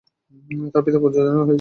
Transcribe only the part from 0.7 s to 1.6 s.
তার পিতা-মাতা দুজনেই আইরিশ।